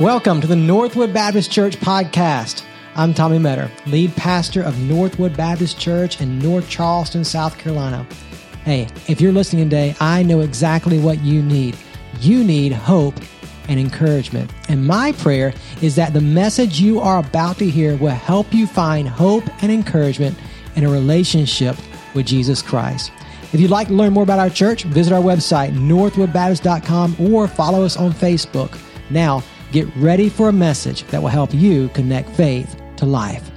[0.00, 2.64] Welcome to the Northwood Baptist Church podcast.
[2.96, 8.06] I'm Tommy Metter, lead pastor of Northwood Baptist Church in North Charleston, South Carolina.
[8.64, 11.76] Hey, if you're listening today, I know exactly what you need.
[12.18, 13.14] You need hope
[13.68, 14.50] and encouragement.
[14.70, 15.52] And my prayer
[15.82, 19.70] is that the message you are about to hear will help you find hope and
[19.70, 20.34] encouragement
[20.76, 21.76] in a relationship
[22.14, 23.12] with Jesus Christ.
[23.52, 27.84] If you'd like to learn more about our church, visit our website, northwoodbaptist.com, or follow
[27.84, 28.78] us on Facebook.
[29.10, 33.50] Now, get ready for a message that will help you connect faith to life.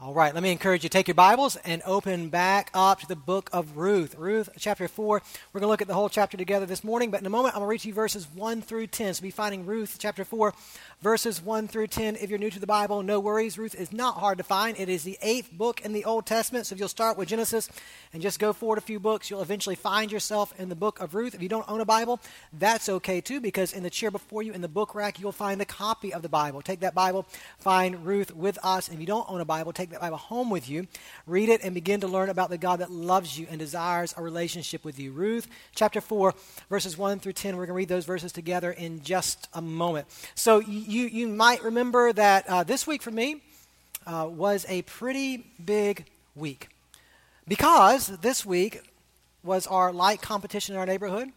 [0.00, 3.14] All right, let me encourage you take your Bibles and open back up to the
[3.14, 4.14] book of Ruth.
[4.14, 5.22] Ruth chapter 4.
[5.52, 7.54] We're going to look at the whole chapter together this morning, but in a moment
[7.54, 9.12] I'm going to read you verses 1 through 10.
[9.12, 10.54] So be finding Ruth chapter 4
[11.00, 12.16] verses 1 through 10.
[12.16, 13.56] If you're new to the Bible, no worries.
[13.56, 14.78] Ruth is not hard to find.
[14.78, 16.66] It is the eighth book in the Old Testament.
[16.66, 17.68] So if you'll start with Genesis
[18.12, 21.14] and just go forward a few books, you'll eventually find yourself in the book of
[21.14, 21.34] Ruth.
[21.34, 22.20] If you don't own a Bible,
[22.52, 25.60] that's okay too, because in the chair before you in the book rack, you'll find
[25.60, 26.62] a copy of the Bible.
[26.62, 27.26] Take that Bible,
[27.58, 28.88] find Ruth with us.
[28.88, 30.88] And if you don't own a Bible, take that Bible home with you,
[31.26, 34.22] read it, and begin to learn about the God that loves you and desires a
[34.22, 35.12] relationship with you.
[35.12, 35.46] Ruth
[35.76, 36.34] chapter 4,
[36.68, 37.56] verses 1 through 10.
[37.56, 40.06] We're going to read those verses together in just a moment.
[40.34, 43.42] So you you might remember that uh, this week for me
[44.06, 46.68] uh, was a pretty big week
[47.46, 48.80] because this week
[49.42, 51.28] was our light competition in our neighborhood.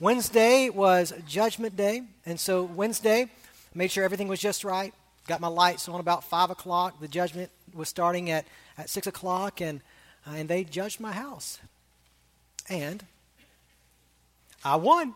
[0.00, 3.30] Wednesday was Judgment Day, and so Wednesday
[3.72, 4.92] made sure everything was just right.
[5.28, 7.00] Got my lights on about five o'clock.
[7.00, 8.44] The judgment was starting at,
[8.76, 9.80] at six o'clock, and
[10.26, 11.60] uh, and they judged my house,
[12.68, 13.04] and
[14.64, 15.14] I won.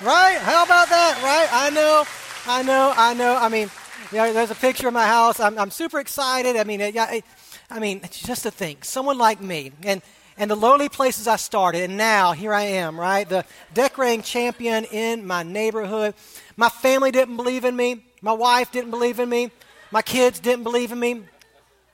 [0.00, 0.38] Right?
[0.38, 1.20] How about that?
[1.22, 1.48] Right?
[1.52, 2.04] I know
[2.46, 3.36] I know, I know.
[3.36, 3.70] I mean,
[4.10, 5.40] there's a picture of my house.
[5.40, 6.56] I'm, I'm super excited.
[6.56, 7.24] I mean, it, it,
[7.70, 10.02] I mean, just to think, someone like me, and
[10.36, 13.26] and the lowly places I started, and now here I am, right?
[13.26, 16.14] The decorating champion in my neighborhood.
[16.56, 18.04] My family didn't believe in me.
[18.20, 19.50] My wife didn't believe in me.
[19.90, 21.22] My kids didn't believe in me,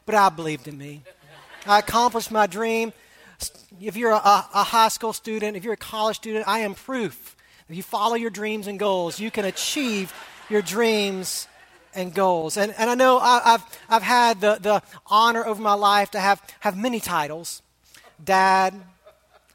[0.04, 1.02] but I believed in me.
[1.64, 2.92] I accomplished my dream.
[3.80, 7.36] If you're a, a high school student, if you're a college student, I am proof.
[7.70, 10.12] If you follow your dreams and goals, you can achieve
[10.48, 11.46] your dreams
[11.94, 12.56] and goals.
[12.56, 16.18] And, and I know I, have I've had the, the honor over my life to
[16.18, 17.62] have, have many titles
[18.24, 18.74] dad,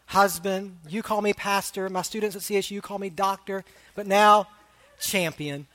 [0.05, 3.65] husband, you call me pastor, my students at CSU call me doctor,
[3.95, 4.47] but now
[4.97, 5.67] champion.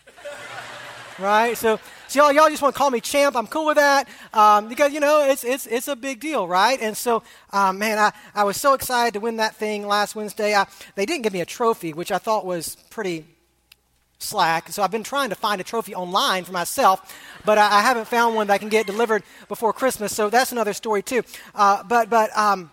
[1.19, 1.59] right?
[1.59, 1.79] So,
[2.11, 3.37] so y'all, y'all just want to call me champ.
[3.37, 6.77] I'm cool with that um, because, you know, it's, it's, it's a big deal, right?
[6.83, 7.23] And so,
[7.53, 10.53] um, man, I, I was so excited to win that thing last Wednesday.
[10.53, 10.67] I,
[10.97, 13.27] they didn't give me a trophy, which I thought was pretty
[14.19, 14.71] slack.
[14.71, 18.09] So I've been trying to find a trophy online for myself, but I, I haven't
[18.09, 20.13] found one that I can get delivered before Christmas.
[20.13, 21.23] So that's another story too.
[21.55, 22.73] Uh, but but um,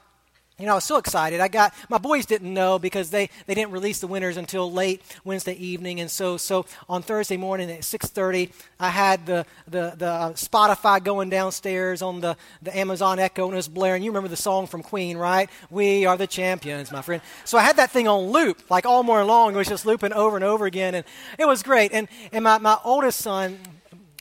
[0.59, 1.39] you know, I was so excited.
[1.39, 5.03] I got my boys didn't know because they, they didn't release the winners until late
[5.23, 10.07] Wednesday evening, and so so on Thursday morning at 6:30, I had the the, the
[10.07, 14.01] uh, Spotify going downstairs on the, the Amazon Echo and it was blaring.
[14.01, 15.47] You remember the song from Queen, right?
[15.69, 17.21] We are the champions, my friend.
[17.45, 19.53] So I had that thing on loop, like all morning long.
[19.53, 21.05] It was just looping over and over again, and
[21.37, 21.91] it was great.
[21.93, 23.59] And and my my oldest son,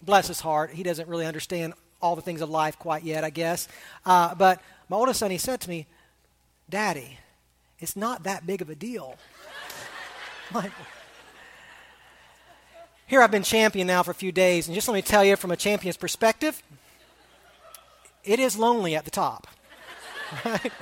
[0.03, 1.73] bless his heart, he doesn't really understand
[2.03, 3.69] all the things of life quite yet, I guess.
[4.05, 4.61] Uh, but
[4.91, 5.87] my oldest son, he said to me
[6.69, 7.19] Daddy,
[7.79, 9.17] it's not that big of a deal.
[10.55, 10.73] like,
[13.07, 15.37] here I've been champion now for a few days, and just let me tell you
[15.37, 16.63] from a champion's perspective,
[18.25, 19.47] it is lonely at the top.
[20.45, 20.73] Right?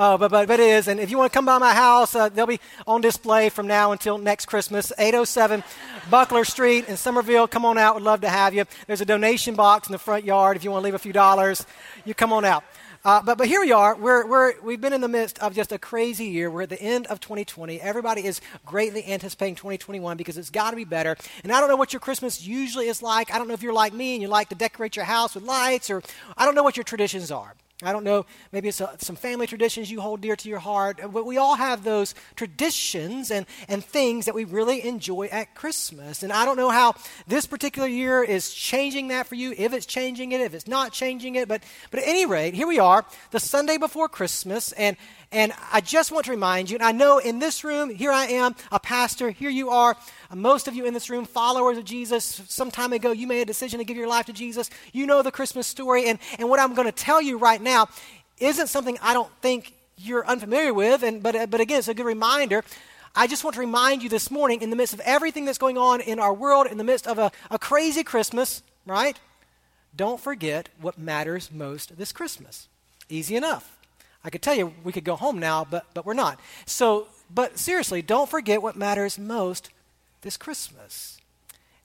[0.00, 0.86] Oh, but, but, but it is.
[0.86, 3.66] And if you want to come by my house, uh, they'll be on display from
[3.66, 4.92] now until next Christmas.
[4.96, 5.64] 807
[6.08, 7.48] Buckler Street in Summerville.
[7.48, 7.96] Come on out.
[7.96, 8.64] Would love to have you.
[8.86, 10.56] There's a donation box in the front yard.
[10.56, 11.66] If you want to leave a few dollars,
[12.04, 12.62] you come on out.
[13.04, 13.94] Uh, but, but here we are.
[13.96, 16.50] We're, we're, we've been in the midst of just a crazy year.
[16.50, 17.80] We're at the end of 2020.
[17.80, 21.16] Everybody is greatly anticipating 2021 because it's got to be better.
[21.42, 23.32] And I don't know what your Christmas usually is like.
[23.32, 25.44] I don't know if you're like me and you like to decorate your house with
[25.44, 26.02] lights, or
[26.36, 27.54] I don't know what your traditions are.
[27.80, 30.98] I don't know, maybe it's a, some family traditions you hold dear to your heart,
[31.00, 35.54] uh, but we all have those traditions and, and things that we really enjoy at
[35.54, 36.24] Christmas.
[36.24, 36.96] And I don't know how
[37.28, 40.92] this particular year is changing that for you, if it's changing it, if it's not
[40.92, 44.96] changing it, but, but at any rate, here we are, the Sunday before Christmas, and
[45.30, 48.26] and I just want to remind you, and I know in this room, here I
[48.26, 49.96] am, a pastor, here you are,
[50.34, 52.42] most of you in this room, followers of Jesus.
[52.48, 54.70] Some time ago, you made a decision to give your life to Jesus.
[54.92, 57.88] You know the Christmas story, and, and what I'm going to tell you right now
[58.38, 62.06] isn't something I don't think you're unfamiliar with, and, but, but again, it's a good
[62.06, 62.64] reminder.
[63.14, 65.76] I just want to remind you this morning, in the midst of everything that's going
[65.76, 69.18] on in our world, in the midst of a, a crazy Christmas, right?
[69.94, 72.68] Don't forget what matters most this Christmas.
[73.08, 73.77] Easy enough.
[74.28, 76.38] I could tell you we could go home now, but, but we're not.
[76.66, 79.70] So, but seriously, don't forget what matters most
[80.20, 81.16] this Christmas.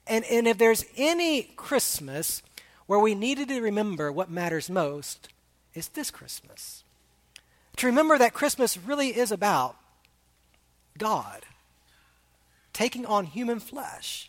[0.05, 2.43] And, and if there's any Christmas
[2.85, 5.29] where we needed to remember what matters most,
[5.73, 6.83] it's this Christmas.
[7.77, 9.77] To remember that Christmas really is about
[10.97, 11.45] God
[12.73, 14.27] taking on human flesh,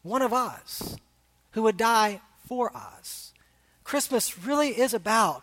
[0.00, 0.96] one of us
[1.50, 3.34] who would die for us.
[3.84, 5.42] Christmas really is about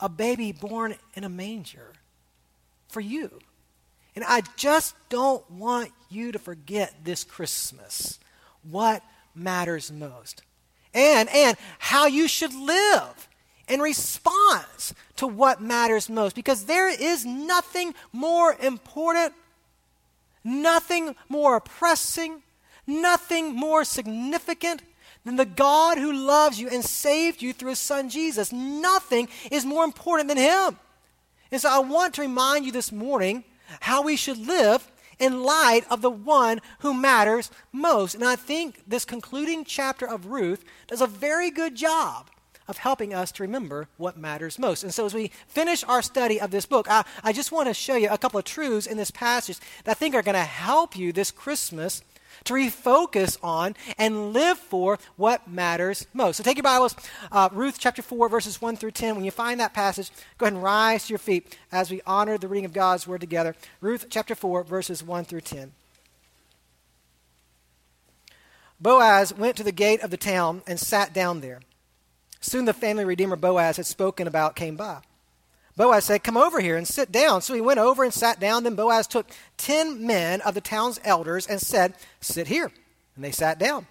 [0.00, 1.92] a baby born in a manger
[2.88, 3.38] for you.
[4.14, 8.18] And I just don't want you to forget this Christmas
[8.62, 9.02] what
[9.34, 10.42] matters most.
[10.94, 13.28] And and how you should live
[13.68, 19.34] in response to what matters most because there is nothing more important,
[20.44, 22.42] nothing more oppressing,
[22.86, 24.82] nothing more significant
[25.24, 28.52] than the God who loves you and saved you through his son Jesus.
[28.52, 30.78] Nothing is more important than him.
[31.50, 33.44] And so I want to remind you this morning
[33.80, 38.14] how we should live in light of the one who matters most.
[38.14, 42.28] And I think this concluding chapter of Ruth does a very good job
[42.66, 44.82] of helping us to remember what matters most.
[44.82, 47.74] And so, as we finish our study of this book, I, I just want to
[47.74, 50.40] show you a couple of truths in this passage that I think are going to
[50.40, 52.02] help you this Christmas
[52.44, 56.36] to refocus on and live for what matters most.
[56.36, 56.94] So take your Bibles,
[57.32, 59.16] uh, Ruth chapter 4, verses 1 through 10.
[59.16, 62.38] When you find that passage, go ahead and rise to your feet as we honor
[62.38, 63.54] the reading of God's word together.
[63.80, 65.72] Ruth chapter 4, verses 1 through 10.
[68.80, 71.60] Boaz went to the gate of the town and sat down there.
[72.40, 75.00] Soon the family redeemer Boaz had spoken about came by.
[75.76, 77.42] Boaz said, Come over here and sit down.
[77.42, 78.64] So he went over and sat down.
[78.64, 79.26] Then Boaz took
[79.56, 82.70] ten men of the town's elders and said, Sit here.
[83.16, 83.86] And they sat down.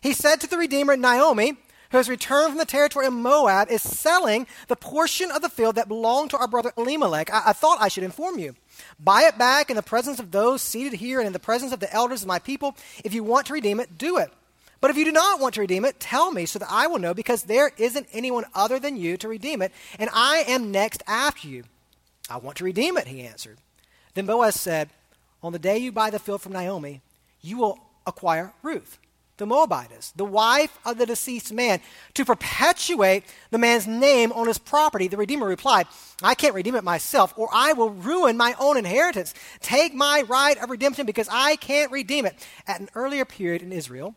[0.00, 1.56] He said to the Redeemer, Naomi,
[1.90, 5.74] who has returned from the territory of Moab, is selling the portion of the field
[5.74, 7.32] that belonged to our brother Elimelech.
[7.32, 8.54] I, I thought I should inform you.
[8.98, 11.80] Buy it back in the presence of those seated here and in the presence of
[11.80, 12.76] the elders of my people.
[13.04, 14.32] If you want to redeem it, do it.
[14.80, 16.98] But if you do not want to redeem it, tell me so that I will
[16.98, 21.02] know, because there isn't anyone other than you to redeem it, and I am next
[21.06, 21.64] after you.
[22.30, 23.58] I want to redeem it, he answered.
[24.14, 24.88] Then Boaz said,
[25.42, 27.02] On the day you buy the field from Naomi,
[27.42, 28.98] you will acquire Ruth,
[29.36, 31.80] the Moabitess, the wife of the deceased man,
[32.14, 35.08] to perpetuate the man's name on his property.
[35.08, 35.88] The Redeemer replied,
[36.22, 39.34] I can't redeem it myself, or I will ruin my own inheritance.
[39.60, 42.36] Take my right of redemption because I can't redeem it.
[42.66, 44.14] At an earlier period in Israel,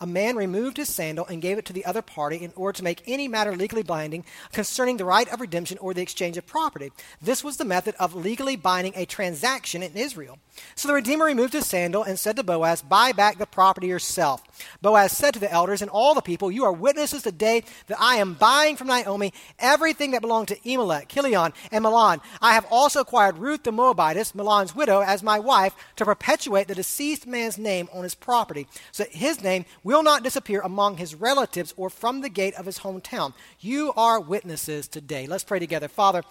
[0.00, 2.84] a man removed his sandal and gave it to the other party in order to
[2.84, 6.92] make any matter legally binding concerning the right of redemption or the exchange of property.
[7.20, 10.38] This was the method of legally binding a transaction in Israel.
[10.74, 14.42] So the Redeemer removed his sandal and said to Boaz, Buy back the property yourself.
[14.80, 18.16] Boaz said to the elders and all the people, You are witnesses today that I
[18.16, 22.20] am buying from Naomi everything that belonged to Elimelech, Chilion, and Mahlon.
[22.40, 26.74] I have also acquired Ruth the Moabitess, Mahlon's widow, as my wife to perpetuate the
[26.74, 31.14] deceased man's name on his property, so that his name will not disappear among his
[31.14, 33.32] relatives or from the gate of his hometown.
[33.60, 35.28] You are witnesses today.
[35.28, 35.86] Let's pray together.
[35.86, 36.24] Father,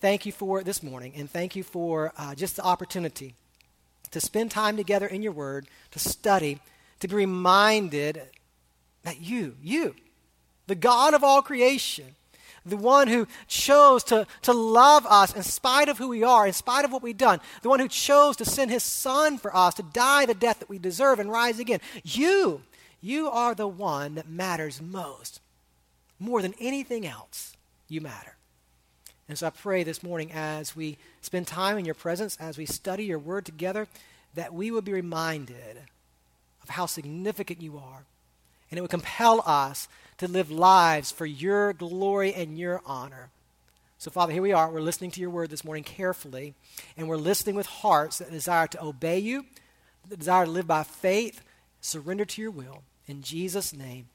[0.00, 3.36] thank you for this morning, and thank you for uh, just the opportunity
[4.10, 6.58] to spend time together in your word, to study,
[6.98, 8.20] to be reminded
[9.04, 9.94] that you, you,
[10.66, 12.16] the God of all creation,
[12.64, 16.52] the one who chose to, to love us in spite of who we are, in
[16.52, 19.74] spite of what we've done, the one who chose to send his son for us
[19.74, 21.80] to die the death that we deserve and rise again.
[22.04, 22.62] You,
[23.00, 25.40] you are the one that matters most.
[26.18, 27.56] More than anything else,
[27.88, 28.36] you matter.
[29.28, 32.66] And so I pray this morning as we spend time in your presence, as we
[32.66, 33.86] study your word together,
[34.34, 35.78] that we would be reminded
[36.62, 38.04] of how significant you are.
[38.70, 39.88] And it would compel us
[40.20, 43.30] to live lives for your glory and your honor.
[43.96, 44.70] So, Father, here we are.
[44.70, 46.52] We're listening to your word this morning carefully,
[46.94, 49.46] and we're listening with hearts that desire to obey you,
[50.10, 51.40] that desire to live by faith,
[51.80, 52.82] surrender to your will.
[53.06, 54.08] In Jesus' name,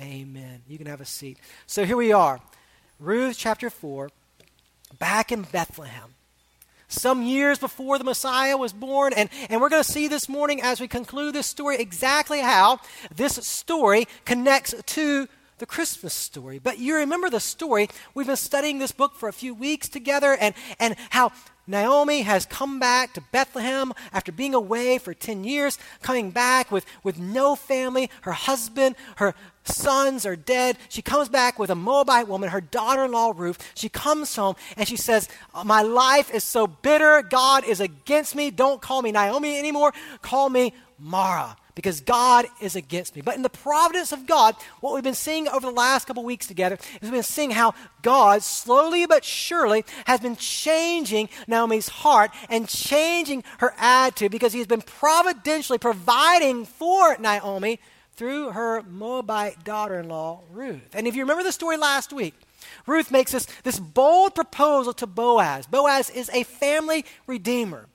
[0.00, 0.62] amen.
[0.66, 1.38] You can have a seat.
[1.68, 2.40] So, here we are,
[2.98, 4.10] Ruth chapter 4,
[4.98, 6.14] back in Bethlehem
[6.88, 9.12] some years before the Messiah was born.
[9.12, 12.80] And, and we're going to see this morning as we conclude this story exactly how
[13.14, 15.28] this story connects to
[15.62, 16.58] the Christmas story.
[16.58, 17.88] But you remember the story.
[18.14, 21.30] We've been studying this book for a few weeks together and, and how
[21.66, 26.84] Naomi has come back to Bethlehem after being away for 10 years, coming back with,
[27.04, 28.10] with no family.
[28.22, 30.76] Her husband, her sons are dead.
[30.88, 33.72] She comes back with a Moabite woman, her daughter in law, Ruth.
[33.74, 35.28] She comes home and she says,
[35.64, 37.22] My life is so bitter.
[37.22, 38.50] God is against me.
[38.50, 39.92] Don't call me Naomi anymore.
[40.20, 43.22] Call me Mara because God is against me.
[43.22, 46.46] But in the providence of God, what we've been seeing over the last couple weeks
[46.46, 52.32] together is we've been seeing how God, slowly but surely, has been changing Naomi's heart
[52.48, 57.78] and changing her attitude because he's been providentially providing for Naomi
[58.14, 60.94] through her Moabite daughter in law, Ruth.
[60.94, 62.34] And if you remember the story last week,
[62.86, 65.66] Ruth makes this, this bold proposal to Boaz.
[65.66, 67.86] Boaz is a family redeemer.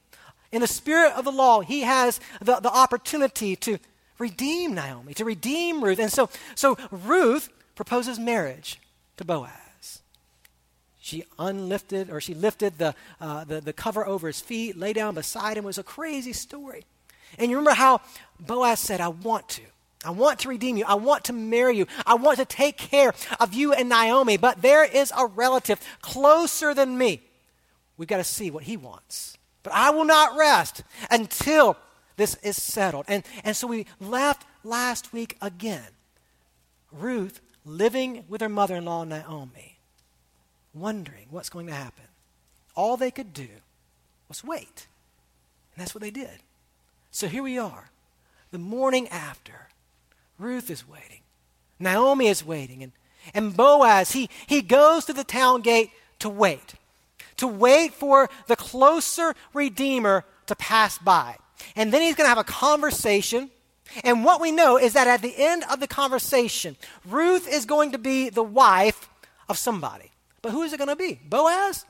[0.51, 3.79] In the spirit of the law, he has the, the opportunity to
[4.17, 5.99] redeem Naomi, to redeem Ruth.
[5.99, 8.79] And so, so Ruth proposes marriage
[9.17, 9.66] to Boaz.
[11.07, 15.15] She unlifted, or she lifted the, uh, the, the cover over his feet, lay down
[15.15, 15.63] beside him.
[15.63, 16.83] It was a crazy story.
[17.39, 18.01] And you remember how
[18.41, 19.61] Boaz said, I want to.
[20.03, 20.83] I want to redeem you.
[20.85, 21.87] I want to marry you.
[22.05, 24.35] I want to take care of you and Naomi.
[24.35, 27.21] But there is a relative closer than me.
[27.95, 29.37] We've got to see what he wants.
[29.63, 31.77] But I will not rest until
[32.17, 33.05] this is settled.
[33.07, 35.87] And, and so we left last week again.
[36.91, 39.76] Ruth living with her mother in law, Naomi,
[40.79, 42.05] wondering what's going to happen.
[42.75, 43.47] All they could do
[44.27, 44.87] was wait.
[45.75, 46.39] And that's what they did.
[47.11, 47.89] So here we are,
[48.51, 49.69] the morning after.
[50.37, 51.21] Ruth is waiting.
[51.79, 52.83] Naomi is waiting.
[52.83, 52.91] And,
[53.33, 56.75] and Boaz, he, he goes to the town gate to wait
[57.37, 61.37] to wait for the closer Redeemer to pass by.
[61.75, 63.49] And then he's going to have a conversation.
[64.03, 67.91] And what we know is that at the end of the conversation, Ruth is going
[67.93, 69.09] to be the wife
[69.47, 70.11] of somebody.
[70.47, 71.19] But who is it going to be?
[71.27, 71.83] Boaz?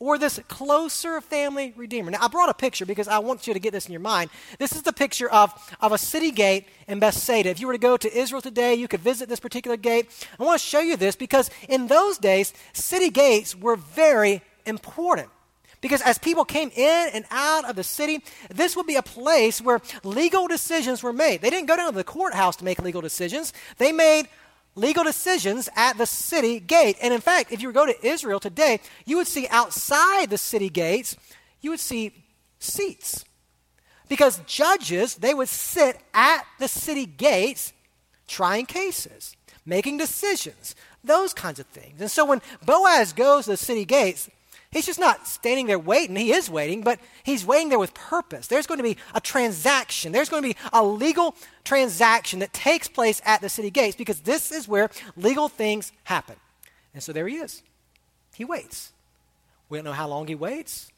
[0.00, 2.10] Or this closer family redeemer.
[2.10, 4.30] Now, I brought a picture because I want you to get this in your mind.
[4.58, 7.50] This is the picture of, of a city gate in Bethsaida.
[7.50, 10.08] If you were to go to Israel today, you could visit this particular gate.
[10.40, 15.28] I want to show you this because in those days, city gates were very important.
[15.80, 19.62] Because as people came in and out of the city, this would be a place
[19.62, 21.42] where legal decisions were made.
[21.42, 24.26] They didn't go down to the courthouse to make legal decisions, they made
[24.74, 26.96] legal decisions at the city gate.
[27.02, 30.30] And in fact, if you were to go to Israel today, you would see outside
[30.30, 31.16] the city gates,
[31.60, 32.12] you would see
[32.58, 33.24] seats.
[34.08, 37.72] Because judges, they would sit at the city gates
[38.26, 42.00] trying cases, making decisions, those kinds of things.
[42.00, 44.28] And so when Boaz goes to the city gates,
[44.72, 46.14] He's just not standing there waiting.
[46.14, 48.46] He is waiting, but he's waiting there with purpose.
[48.46, 50.12] There's going to be a transaction.
[50.12, 51.34] There's going to be a legal
[51.64, 56.36] transaction that takes place at the city gates because this is where legal things happen.
[56.94, 57.64] And so there he is.
[58.34, 58.92] He waits.
[59.68, 60.92] We don't know how long he waits,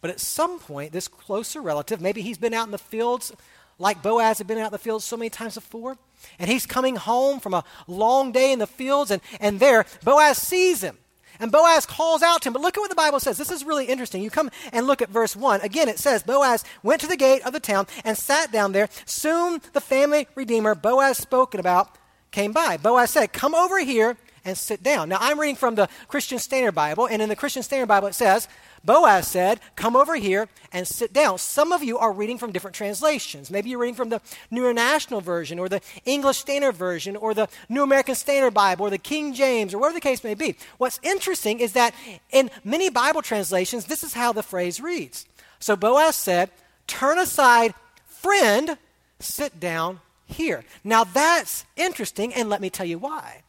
[0.00, 3.32] but at some point, this closer relative, maybe he's been out in the fields
[3.78, 5.98] like Boaz had been out in the fields so many times before,
[6.38, 10.38] and he's coming home from a long day in the fields, and, and there, Boaz
[10.38, 10.96] sees him.
[11.38, 12.52] And Boaz calls out to him.
[12.52, 13.38] But look at what the Bible says.
[13.38, 14.22] This is really interesting.
[14.22, 15.60] You come and look at verse 1.
[15.60, 18.88] Again, it says Boaz went to the gate of the town and sat down there.
[19.04, 21.96] Soon the family redeemer Boaz spoken about
[22.30, 22.76] came by.
[22.76, 25.08] Boaz said, Come over here and sit down.
[25.08, 28.14] Now, I'm reading from the Christian Standard Bible, and in the Christian Standard Bible, it
[28.14, 28.46] says,
[28.86, 31.38] Boaz said, Come over here and sit down.
[31.38, 33.50] Some of you are reading from different translations.
[33.50, 37.48] Maybe you're reading from the New International Version or the English Standard Version or the
[37.68, 40.56] New American Standard Bible or the King James or whatever the case may be.
[40.78, 41.94] What's interesting is that
[42.30, 45.26] in many Bible translations, this is how the phrase reads.
[45.58, 46.50] So Boaz said,
[46.86, 47.74] Turn aside,
[48.06, 48.78] friend,
[49.18, 50.64] sit down here.
[50.84, 53.42] Now that's interesting, and let me tell you why.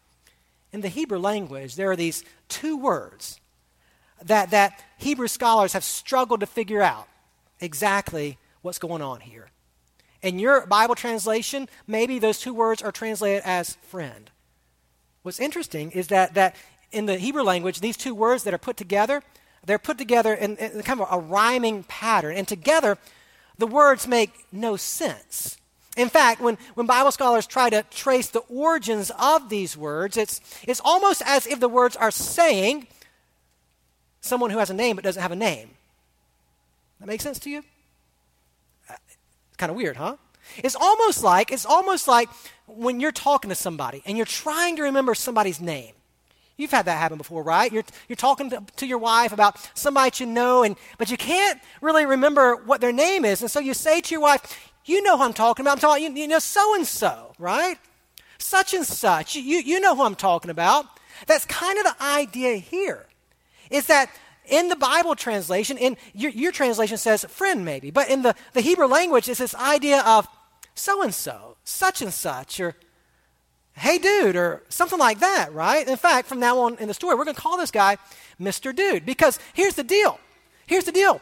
[0.74, 3.40] In the Hebrew language, there are these two words
[4.24, 7.08] that, that Hebrew scholars have struggled to figure out
[7.60, 9.50] exactly what's going on here.
[10.22, 14.30] In your Bible translation, maybe those two words are translated as friend.
[15.22, 16.56] What's interesting is that, that
[16.92, 19.22] in the Hebrew language, these two words that are put together,
[19.66, 22.36] they're put together in, in kind of a rhyming pattern.
[22.36, 22.98] And together,
[23.58, 25.58] the words make no sense.
[25.98, 30.40] In fact, when, when Bible scholars try to trace the origins of these words, it's,
[30.68, 32.88] it's almost as if the words are saying
[34.28, 35.70] someone who has a name but doesn't have a name.
[37.00, 37.64] That makes sense to you?
[38.90, 38.96] Uh,
[39.48, 40.18] it's kind of weird, huh?
[40.64, 42.30] It's almost like it's almost like
[42.68, 45.94] when you're talking to somebody and you're trying to remember somebody's name.
[46.58, 47.72] You've had that happen before, right?
[47.72, 51.62] You're, you're talking to, to your wife about somebody you know, and, but you can't
[51.82, 53.42] really remember what their name is.
[53.42, 55.74] And so you say to your wife, You know who I'm talking about.
[55.74, 57.78] I'm talking, you, you know, so and so, right?
[58.40, 59.36] Such and such.
[59.36, 60.86] You, you know who I'm talking about.
[61.28, 63.06] That's kind of the idea here
[63.70, 64.10] is that
[64.46, 68.62] in the Bible translation, in your, your translation says friend maybe, but in the, the
[68.62, 70.28] Hebrew language, it's this idea of
[70.74, 72.76] so and so, such and such, or
[73.74, 75.88] hey dude, or something like that, right?
[75.88, 77.98] In fact, from now on in the story, we're going to call this guy
[78.40, 78.76] Mr.
[78.76, 80.20] Dude because here's the deal.
[80.66, 81.22] Here's the deal.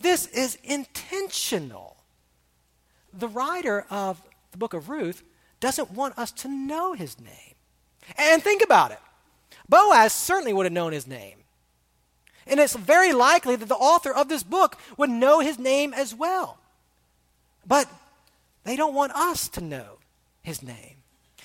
[0.00, 1.96] This is intentional.
[3.12, 5.22] The writer of the book of Ruth
[5.60, 7.54] doesn't want us to know his name.
[8.18, 8.98] And think about it.
[9.68, 11.38] Boaz certainly would have known his name.
[12.46, 16.14] And it's very likely that the author of this book would know his name as
[16.14, 16.58] well.
[17.66, 17.88] But
[18.64, 19.98] they don't want us to know
[20.42, 20.96] his name.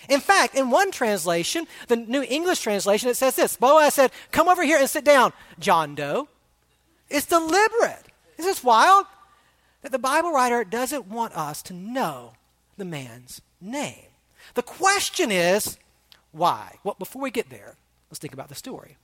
[0.07, 4.47] In fact, in one translation, the New English translation, it says this Boaz said, Come
[4.47, 6.27] over here and sit down, John Doe.
[7.09, 8.05] It's deliberate.
[8.37, 9.05] Is this wild?
[9.81, 12.33] That the Bible writer doesn't want us to know
[12.77, 14.05] the man's name.
[14.55, 15.77] The question is,
[16.31, 16.77] why?
[16.83, 17.75] Well, before we get there,
[18.09, 18.97] let's think about the story.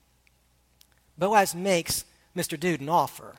[1.18, 2.06] Boaz makes
[2.36, 2.60] Mr.
[2.60, 3.36] Dude an offer.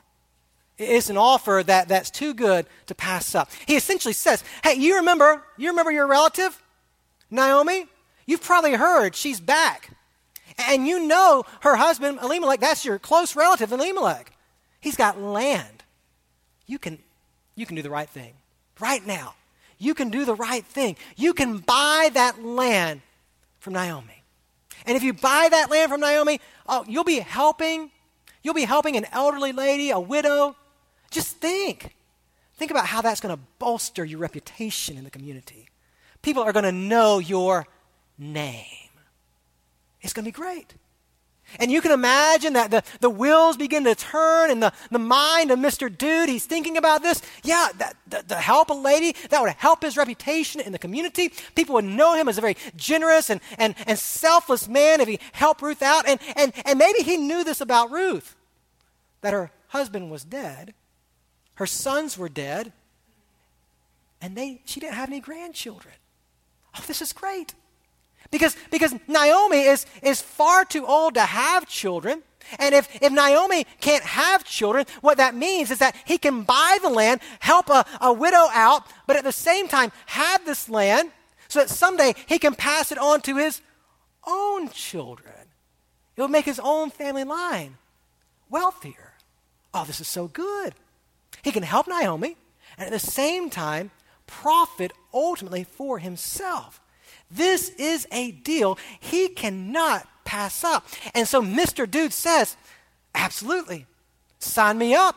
[0.77, 3.49] It's an offer that, that's too good to pass up.
[3.65, 6.61] He essentially says, Hey, you remember, you remember your relative,
[7.31, 7.87] Naomi?
[8.25, 9.91] You've probably heard she's back.
[10.57, 14.31] And you know her husband, Elimelech, that's your close relative, Elimelech.
[14.79, 15.83] He's got land.
[16.67, 16.99] You can,
[17.55, 18.33] you can do the right thing
[18.79, 19.33] right now.
[19.79, 20.95] You can do the right thing.
[21.15, 23.01] You can buy that land
[23.59, 24.16] from Naomi.
[24.87, 27.91] And if you buy that land from Naomi, oh, you'll be helping.
[28.41, 30.55] You'll be helping an elderly lady, a widow.
[31.11, 31.93] Just think.
[32.55, 35.69] Think about how that's going to bolster your reputation in the community.
[36.21, 37.67] People are going to know your
[38.17, 38.65] name.
[40.01, 40.73] It's going to be great.
[41.59, 45.49] And you can imagine that the, the wheels begin to turn in the, the mind
[45.49, 45.95] of Mr.
[45.95, 46.29] Dude.
[46.29, 47.21] He's thinking about this.
[47.43, 51.31] Yeah, that, that, to help a lady, that would help his reputation in the community.
[51.55, 55.19] People would know him as a very generous and, and, and selfless man if he
[55.31, 56.07] helped Ruth out.
[56.07, 58.35] And, and, and maybe he knew this about Ruth
[59.21, 60.73] that her husband was dead,
[61.55, 62.73] her sons were dead,
[64.21, 65.95] and they, she didn't have any grandchildren.
[66.75, 67.55] Oh, this is great.
[68.31, 72.23] Because, because Naomi is, is far too old to have children.
[72.59, 76.77] And if, if Naomi can't have children, what that means is that he can buy
[76.81, 81.11] the land, help a, a widow out, but at the same time have this land
[81.47, 83.61] so that someday he can pass it on to his
[84.25, 85.33] own children.
[86.15, 87.77] It will make his own family line
[88.49, 89.13] wealthier.
[89.73, 90.73] Oh, this is so good.
[91.43, 92.37] He can help Naomi
[92.77, 93.91] and at the same time
[94.25, 96.81] profit ultimately for himself.
[97.29, 100.87] This is a deal he cannot pass up.
[101.13, 101.89] And so Mr.
[101.89, 102.55] Dude says,
[103.15, 103.85] Absolutely,
[104.39, 105.15] sign me up.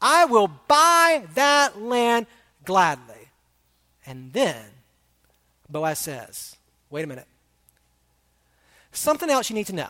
[0.00, 2.26] I will buy that land
[2.64, 3.30] gladly.
[4.04, 4.64] And then
[5.68, 6.56] Boaz says,
[6.90, 7.26] Wait a minute.
[8.92, 9.88] Something else you need to know.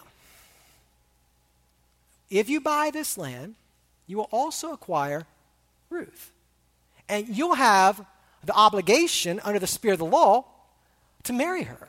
[2.30, 3.56] If you buy this land,
[4.06, 5.26] you will also acquire
[5.90, 6.30] Ruth.
[7.08, 8.04] And you'll have
[8.44, 10.44] the obligation under the spirit of the law
[11.24, 11.88] to marry her.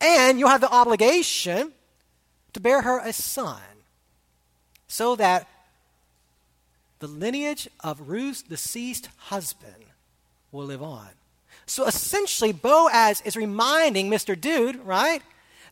[0.00, 1.72] And you'll have the obligation
[2.52, 3.60] to bear her a son
[4.88, 5.48] so that
[6.98, 9.84] the lineage of Ruth's deceased husband
[10.50, 11.08] will live on.
[11.66, 14.38] So essentially, Boaz is reminding Mr.
[14.38, 15.22] Dude, right,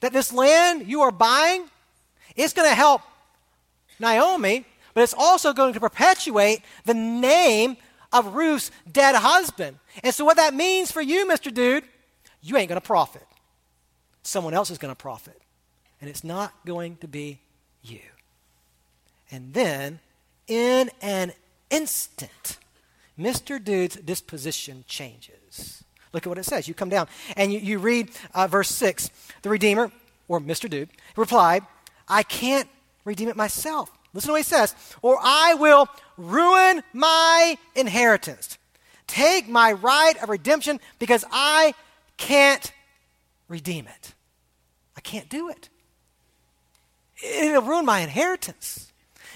[0.00, 1.66] that this land you are buying
[2.36, 3.02] is going to help
[3.98, 7.76] Naomi, but it's also going to perpetuate the name
[8.12, 9.78] of Ruth's dead husband.
[10.02, 11.52] And so, what that means for you, Mr.
[11.52, 11.84] Dude,
[12.42, 13.26] you ain't going to profit.
[14.22, 15.40] Someone else is going to profit.
[16.00, 17.40] And it's not going to be
[17.82, 18.00] you.
[19.30, 20.00] And then,
[20.46, 21.32] in an
[21.70, 22.58] instant,
[23.18, 23.62] Mr.
[23.62, 25.84] Dude's disposition changes.
[26.12, 26.66] Look at what it says.
[26.66, 29.10] You come down and you, you read uh, verse 6.
[29.42, 29.92] The Redeemer,
[30.26, 30.68] or Mr.
[30.68, 31.64] Dude, replied,
[32.08, 32.68] I can't
[33.04, 33.90] redeem it myself.
[34.12, 34.74] Listen to what he says.
[35.02, 38.58] Or I will ruin my inheritance.
[39.06, 41.74] Take my right of redemption because I
[42.20, 42.72] can't
[43.48, 44.14] redeem it.
[44.96, 45.68] I can't do it.
[47.24, 48.92] It'll ruin my inheritance.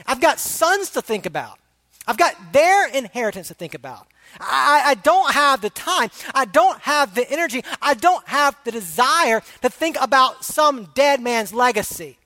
[0.07, 1.59] I've got sons to think about.
[2.07, 4.07] I've got their inheritance to think about.
[4.39, 6.11] I, I, don't have the time.
[6.35, 7.63] I don't have the energy.
[7.81, 12.19] I don't have the desire to think about some dead man's legacy.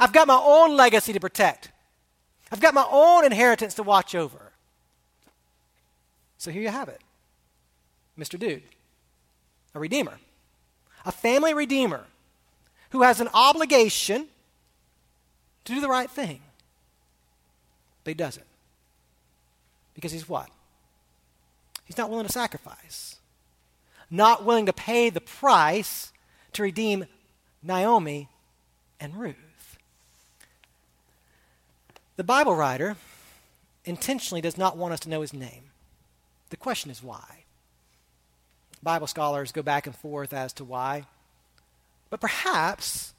[0.00, 1.70] I've got my own legacy to protect.
[2.50, 4.52] I've got my own inheritance to watch over.
[6.38, 7.00] So here you have it,
[8.18, 8.38] Mr.
[8.38, 8.62] Dude
[9.74, 10.18] a redeemer,
[11.04, 12.04] a family redeemer
[12.90, 14.26] who has an obligation
[15.64, 16.40] to do the right thing.
[18.04, 18.46] But he doesn't.
[19.94, 20.48] Because he's what?
[21.84, 23.16] He's not willing to sacrifice,
[24.10, 26.12] not willing to pay the price
[26.52, 27.06] to redeem
[27.62, 28.28] Naomi
[29.00, 29.78] and Ruth.
[32.16, 32.96] The Bible writer
[33.84, 35.70] intentionally does not want us to know his name.
[36.50, 37.44] The question is why.
[38.82, 41.04] Bible scholars go back and forth as to why.
[42.10, 43.12] But perhaps,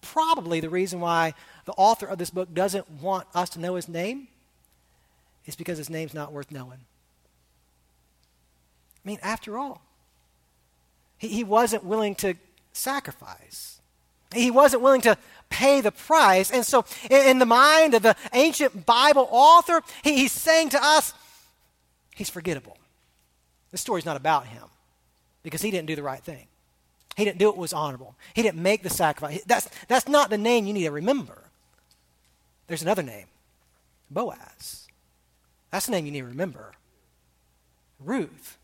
[0.00, 3.88] probably the reason why the author of this book doesn't want us to know his
[3.88, 4.28] name
[5.44, 6.80] is because his name's not worth knowing.
[9.04, 9.82] I mean, after all,
[11.18, 12.34] he, he wasn't willing to
[12.72, 13.80] sacrifice.
[14.34, 15.16] He wasn't willing to
[15.50, 16.50] pay the price.
[16.50, 20.84] And so, in, in the mind of the ancient Bible author, he, he's saying to
[20.84, 21.14] us,
[22.14, 22.76] he's forgettable.
[23.70, 24.64] This story's not about him
[25.46, 26.48] because he didn't do the right thing.
[27.16, 28.16] He didn't do what was honorable.
[28.34, 29.44] He didn't make the sacrifice.
[29.44, 31.44] That's, that's not the name you need to remember.
[32.66, 33.26] There's another name
[34.10, 34.88] Boaz.
[35.70, 36.72] That's the name you need to remember.
[38.00, 38.58] Ruth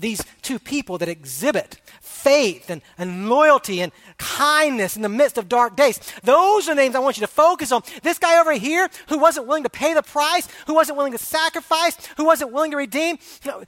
[0.00, 5.48] these two people that exhibit faith and, and loyalty and kindness in the midst of
[5.48, 6.00] dark days.
[6.22, 7.82] Those are names I want you to focus on.
[8.02, 11.18] This guy over here who wasn't willing to pay the price, who wasn't willing to
[11.18, 13.18] sacrifice, who wasn't willing to redeem.
[13.44, 13.64] You know,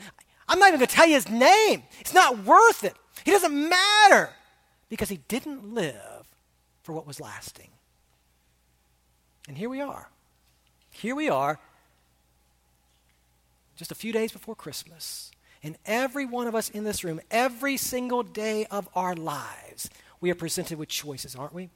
[0.48, 1.82] I'm not even going to tell you his name.
[2.00, 2.94] It's not worth it.
[3.24, 4.30] He doesn't matter
[4.88, 6.28] because he didn't live
[6.82, 7.70] for what was lasting.
[9.48, 10.08] And here we are.
[10.90, 11.58] Here we are,
[13.76, 15.30] just a few days before Christmas.
[15.62, 20.30] And every one of us in this room, every single day of our lives, we
[20.30, 21.68] are presented with choices, aren't we?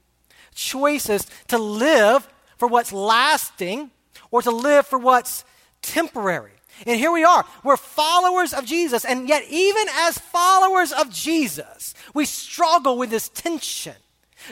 [0.55, 3.91] Choices to live for what's lasting
[4.31, 5.45] or to live for what's
[5.81, 6.53] temporary.
[6.85, 7.45] And here we are.
[7.63, 9.05] We're followers of Jesus.
[9.05, 13.95] And yet, even as followers of Jesus, we struggle with this tension.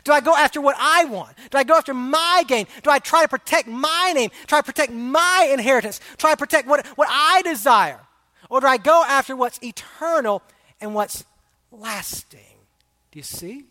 [0.03, 1.35] Do I go after what I want?
[1.49, 2.67] Do I go after my gain?
[2.83, 4.29] Do I try to protect my name?
[4.47, 5.99] Try to protect my inheritance?
[6.17, 7.99] Try to protect what, what I desire?
[8.49, 10.43] Or do I go after what's eternal
[10.79, 11.25] and what's
[11.71, 12.39] lasting?
[13.11, 13.65] Do you see?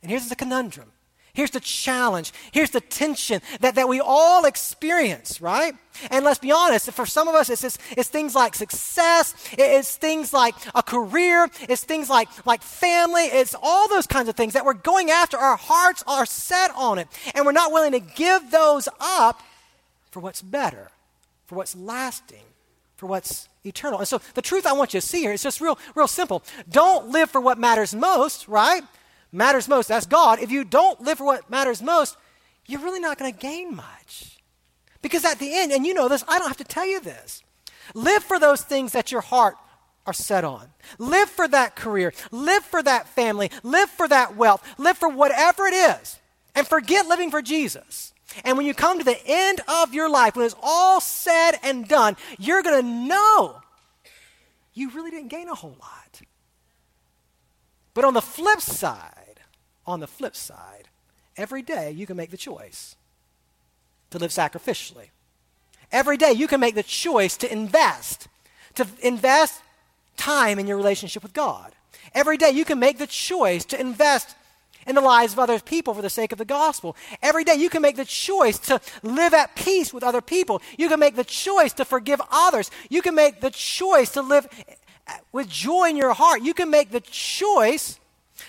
[0.00, 0.91] And here's the conundrum.
[1.34, 2.30] Here's the challenge.
[2.52, 5.74] Here's the tension that, that we all experience, right?
[6.10, 9.96] And let's be honest, for some of us, it's, it's, it's things like success, it's
[9.96, 14.52] things like a career, it's things like, like family, it's all those kinds of things
[14.52, 15.38] that we're going after.
[15.38, 19.42] Our hearts are set on it, and we're not willing to give those up
[20.10, 20.90] for what's better,
[21.46, 22.44] for what's lasting,
[22.96, 24.00] for what's eternal.
[24.00, 26.42] And so the truth I want you to see here is just real, real simple.
[26.70, 28.82] Don't live for what matters most, right?
[29.32, 30.40] Matters most, that's God.
[30.40, 32.16] If you don't live for what matters most,
[32.66, 34.38] you're really not going to gain much.
[35.00, 37.42] Because at the end, and you know this, I don't have to tell you this.
[37.94, 39.56] Live for those things that your heart
[40.06, 40.68] are set on.
[40.98, 42.12] Live for that career.
[42.30, 43.50] Live for that family.
[43.62, 44.62] Live for that wealth.
[44.78, 46.18] Live for whatever it is.
[46.54, 48.12] And forget living for Jesus.
[48.44, 51.86] And when you come to the end of your life, when it's all said and
[51.86, 53.60] done, you're going to know
[54.74, 56.20] you really didn't gain a whole lot.
[57.94, 59.21] But on the flip side,
[59.86, 60.88] on the flip side,
[61.36, 62.96] every day you can make the choice
[64.10, 65.08] to live sacrificially.
[65.90, 68.28] Every day you can make the choice to invest,
[68.74, 69.60] to invest
[70.16, 71.72] time in your relationship with God.
[72.14, 74.36] Every day you can make the choice to invest
[74.86, 76.96] in the lives of other people for the sake of the gospel.
[77.22, 80.60] Every day you can make the choice to live at peace with other people.
[80.76, 82.70] You can make the choice to forgive others.
[82.88, 84.46] You can make the choice to live
[85.30, 86.42] with joy in your heart.
[86.42, 87.98] You can make the choice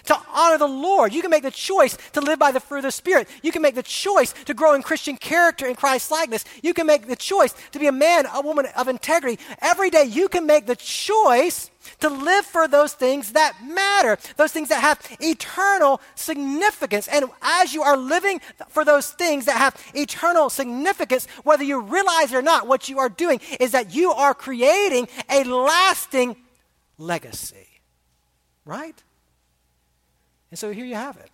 [0.06, 1.14] to honor the Lord.
[1.14, 3.28] You can make the choice to live by the fruit of the Spirit.
[3.42, 6.46] You can make the choice to grow in Christian character and Christ likeness.
[6.62, 9.42] You can make the choice to be a man, a woman of integrity.
[9.62, 11.70] Every day you can make the choice
[12.00, 17.08] to live for those things that matter, those things that have eternal significance.
[17.08, 22.34] And as you are living for those things that have eternal significance, whether you realize
[22.34, 26.38] it or not, what you are doing is that you are creating a lasting
[26.98, 27.68] legacy.
[28.66, 29.02] Right?
[30.54, 31.32] And so here you have it.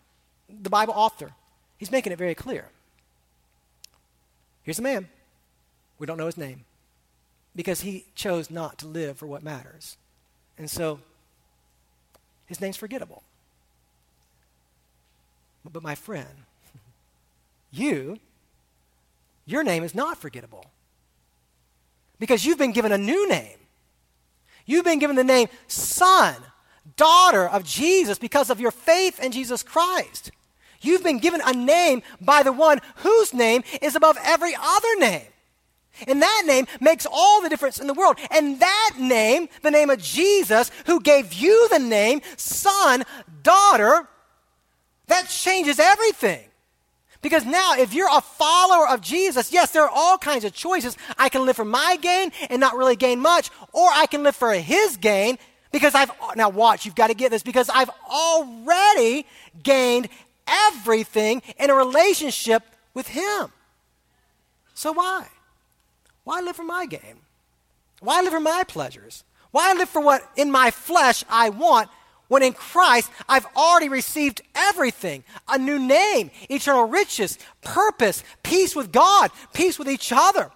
[0.48, 1.32] The Bible author,
[1.78, 2.70] he's making it very clear.
[4.64, 5.10] Here's a man.
[5.98, 6.64] We don't know his name
[7.54, 9.98] because he chose not to live for what matters.
[10.58, 11.02] And so
[12.46, 13.22] his name's forgettable.
[15.70, 16.46] But my friend,
[17.72, 18.20] you,
[19.46, 20.68] your name is not forgettable
[22.20, 23.58] because you've been given a new name.
[24.66, 26.38] You've been given the name Son
[26.96, 30.32] daughter of Jesus because of your faith in Jesus Christ.
[30.82, 35.28] You've been given a name by the one whose name is above every other name.
[36.08, 38.18] And that name makes all the difference in the world.
[38.32, 43.04] And that name, the name of Jesus, who gave you the name son,
[43.44, 44.08] daughter,
[45.08, 46.46] that changes everything.
[47.22, 50.96] Because now, if you're a follower of Jesus, yes, there are all kinds of choices.
[51.18, 54.38] I can live for my gain and not really gain much, or I can live
[54.38, 55.38] for his gain
[55.72, 59.26] because I've, now watch, you've got to get this, because I've already
[59.62, 60.10] gained
[60.48, 63.52] everything in a relationship with Him.
[64.74, 65.28] So why?
[66.24, 67.20] Why live for my game?
[68.00, 69.24] Why live for my pleasures?
[69.52, 71.90] Why live for what in my flesh I want
[72.28, 78.92] when in Christ I've already received everything a new name, eternal riches, purpose, peace with
[78.92, 80.52] God, peace with each other,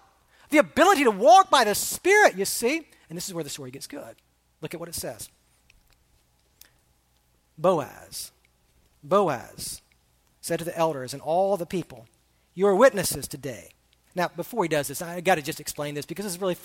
[0.51, 2.87] the ability to walk by the Spirit, you see?
[3.09, 4.15] And this is where the story gets good.
[4.63, 5.29] Look at what it says
[7.57, 8.31] Boaz,
[9.03, 9.81] Boaz
[10.41, 12.07] said to the elders and all the people,
[12.55, 13.69] You are witnesses today.
[14.15, 16.57] Now, before he does this, I got to just explain this because it's really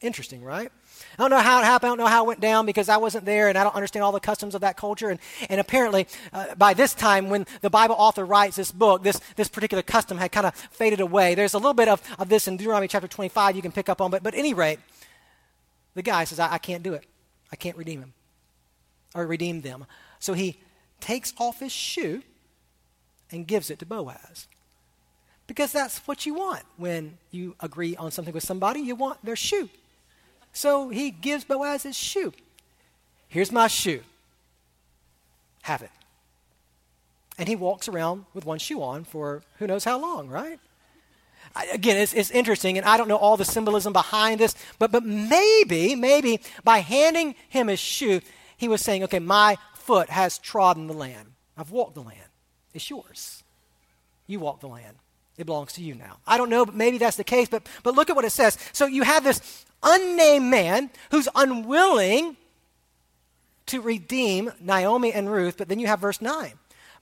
[0.00, 0.70] interesting, right?
[1.18, 1.88] I don't know how it happened.
[1.88, 4.02] I don't know how it went down because I wasn't there and I don't understand
[4.04, 5.10] all the customs of that culture.
[5.10, 9.20] And, and apparently, uh, by this time, when the Bible author writes this book, this,
[9.36, 11.34] this particular custom had kind of faded away.
[11.34, 14.00] There's a little bit of, of this in Deuteronomy chapter 25 you can pick up
[14.00, 14.10] on.
[14.10, 14.80] But, but at any rate,
[15.94, 17.04] the guy says, I, I can't do it.
[17.54, 18.12] I can't redeem him
[19.14, 19.86] or redeem them.
[20.18, 20.58] So he
[20.98, 22.20] takes off his shoe
[23.30, 24.48] and gives it to Boaz.
[25.46, 28.80] Because that's what you want when you agree on something with somebody.
[28.80, 29.68] You want their shoe.
[30.52, 32.32] So he gives Boaz his shoe.
[33.28, 34.02] Here's my shoe.
[35.62, 35.92] Have it.
[37.38, 40.58] And he walks around with one shoe on for who knows how long, right?
[41.72, 45.04] Again, it's, it's interesting, and I don't know all the symbolism behind this, but, but
[45.04, 48.20] maybe, maybe by handing him his shoe,
[48.56, 51.32] he was saying, okay, my foot has trodden the land.
[51.56, 52.18] I've walked the land.
[52.72, 53.44] It's yours.
[54.26, 54.96] You walk the land.
[55.36, 56.18] It belongs to you now.
[56.26, 57.48] I don't know, but maybe that's the case.
[57.48, 58.58] But, but look at what it says.
[58.72, 62.36] So you have this unnamed man who's unwilling
[63.66, 66.52] to redeem Naomi and Ruth, but then you have verse 9.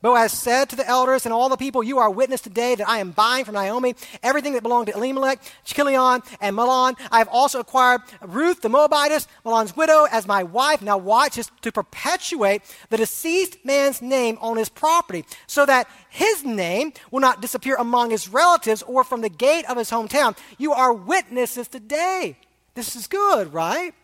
[0.02, 2.98] Boaz said to the elders and all the people, You are witness today that I
[2.98, 6.98] am buying from Naomi everything that belonged to Elimelech, Chilion, and Mahlon.
[7.12, 10.82] I have also acquired Ruth the Moabitess, Mahlon's widow, as my wife.
[10.82, 16.44] Now watch this to perpetuate the deceased man's name on his property, so that his
[16.44, 20.36] name will not disappear among his relatives or from the gate of his hometown.
[20.58, 22.36] You are witnesses today.
[22.74, 23.94] This is good, right?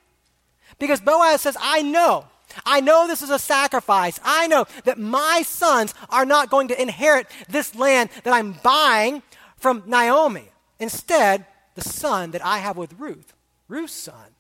[0.79, 2.27] Because Boaz says, I know
[2.65, 4.21] I know this is a sacrifice.
[4.25, 9.23] I know that my sons are not going to inherit this land that I'm buying
[9.57, 10.49] from Naomi.
[10.79, 13.33] Instead, the son that I have with Ruth,
[13.69, 14.35] Ruth's son,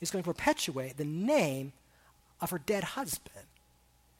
[0.00, 1.72] is going to perpetuate the name
[2.40, 3.45] of her dead husband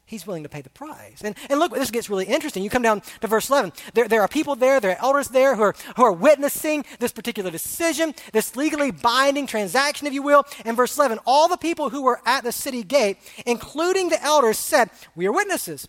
[0.07, 1.21] he's willing to pay the price.
[1.23, 2.63] And, and look, this gets really interesting.
[2.63, 3.73] You come down to verse 11.
[3.93, 7.13] There, there are people there, there are elders there who are, who are witnessing this
[7.13, 10.45] particular decision, this legally binding transaction, if you will.
[10.65, 14.59] And verse 11, all the people who were at the city gate, including the elders,
[14.59, 15.89] said, We are witnesses.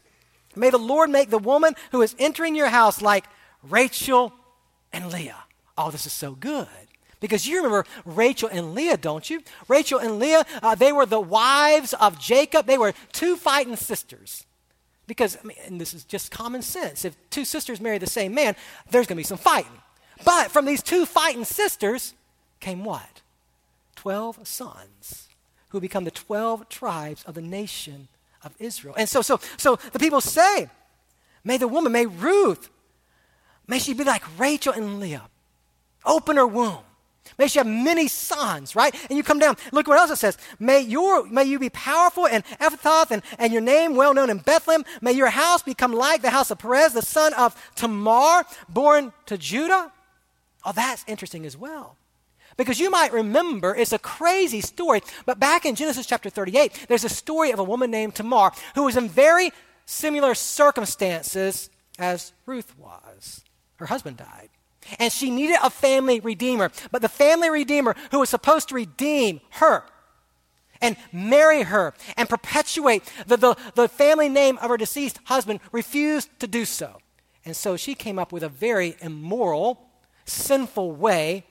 [0.56, 3.26] May the Lord make the woman who is entering your house like
[3.62, 4.34] Rachel
[4.92, 5.44] and Leah.
[5.78, 6.68] Oh, this is so good.
[7.20, 9.42] Because you remember Rachel and Leah, don't you?
[9.68, 12.68] Rachel and Leah, uh, they were the wives of Jacob.
[12.68, 14.46] They were two fighting sisters.
[15.08, 17.06] Because, I mean, and this is just common sense.
[17.06, 18.56] If two sisters marry the same man,
[18.92, 19.72] there's going to be some fighting.
[20.24, 22.14] But from these two fighting sisters
[22.60, 23.22] came what?
[23.96, 25.28] Twelve sons
[25.70, 28.08] who become the 12 tribes of the nation
[28.44, 28.96] of Israel.
[28.98, 30.70] And so, so, so the people say,
[31.44, 32.70] May the woman, may Ruth,
[33.68, 35.30] may she be like Rachel and Leah.
[36.06, 36.80] Open her womb
[37.38, 38.96] May she have many sons, right?
[39.10, 40.38] And you come down, look what else it says.
[40.60, 44.40] May, your, may you be powerful in Ephrathah and, and your name well known in
[44.40, 44.84] Bethlehem.
[45.02, 49.38] May your house become like the house of Perez, the son of Tamar, born to
[49.38, 49.92] Judah.
[50.66, 51.98] Oh, that's interesting as well.
[52.58, 57.04] Because you might remember, it's a crazy story, but back in Genesis chapter 38, there's
[57.04, 59.52] a story of a woman named Tamar who was in very
[59.86, 63.44] similar circumstances as Ruth was.
[63.78, 64.50] Her husband died.
[65.00, 66.72] And she needed a family redeemer.
[66.92, 69.84] But the family redeemer who was supposed to redeem her
[70.82, 76.30] and marry her and perpetuate the, the, the family name of her deceased husband refused
[76.40, 76.98] to do so.
[77.46, 79.90] And so she came up with a very immoral,
[80.26, 81.46] sinful way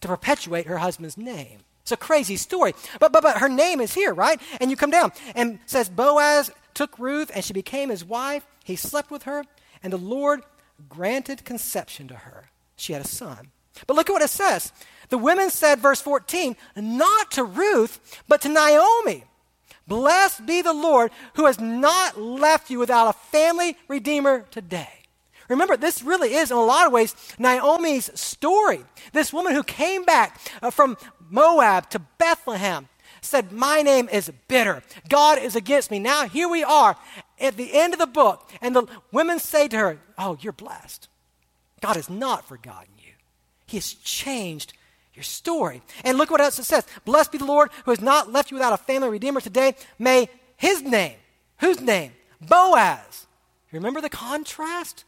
[0.00, 1.60] to perpetuate her husband's name.
[1.82, 2.74] It's a crazy story.
[2.98, 4.40] But, but, but her name is here, right?
[4.58, 8.46] And you come down and says Boaz took Ruth and she became his wife.
[8.64, 9.44] He slept with her,
[9.82, 10.42] and the Lord
[10.88, 13.50] granted conception to her she had a son.
[13.86, 14.72] But look at what it says.
[15.08, 19.24] The women said, verse 14, not to Ruth, but to Naomi.
[19.86, 24.88] Blessed be the Lord who has not left you without a family redeemer today.
[25.48, 28.80] Remember, this really is, in a lot of ways, Naomi's story.
[29.12, 30.96] This woman who came back uh, from
[31.28, 32.88] Moab to Bethlehem
[33.20, 34.82] said, My name is bitter.
[35.08, 35.98] God is against me.
[35.98, 36.96] Now, here we are
[37.38, 41.08] at the end of the book, and the women say to her, Oh, you're blessed.
[41.84, 43.12] God has not forgotten you.
[43.66, 44.72] He has changed
[45.12, 45.82] your story.
[46.02, 46.86] And look what else it says.
[47.04, 49.74] Blessed be the Lord who has not left you without a family redeemer today.
[49.98, 51.16] May his name,
[51.58, 52.12] whose name?
[52.40, 53.26] Boaz.
[53.70, 55.04] Remember the contrast?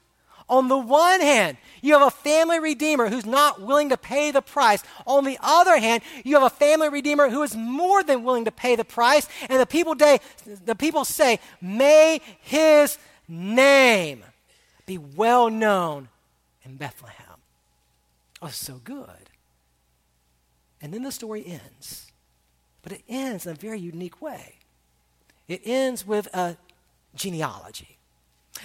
[0.50, 4.42] On the one hand, you have a family redeemer who's not willing to pay the
[4.42, 4.82] price.
[5.06, 8.52] On the other hand, you have a family redeemer who is more than willing to
[8.52, 9.26] pay the price.
[9.48, 14.24] And the people, day, the people say, May his name
[14.84, 16.08] be well known
[16.66, 17.38] in Bethlehem.
[18.42, 19.30] Oh, so good.
[20.80, 22.12] And then the story ends.
[22.82, 24.56] But it ends in a very unique way.
[25.48, 26.56] It ends with a
[27.14, 27.96] genealogy.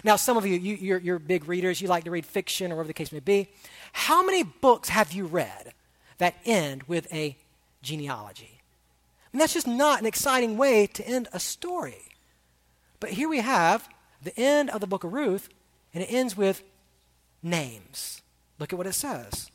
[0.04, 2.76] Now, some of you, you you're, you're big readers, you like to read fiction or
[2.76, 3.50] whatever the case may be.
[3.94, 5.74] How many books have you read
[6.18, 7.38] that end with a
[7.82, 8.62] genealogy?
[9.32, 12.02] And that's just not an exciting way to end a story.
[13.00, 13.88] But here we have
[14.22, 15.50] the end of the book of Ruth,
[15.94, 16.64] and it ends with
[17.43, 18.21] names.
[18.60, 19.49] Look at what it says.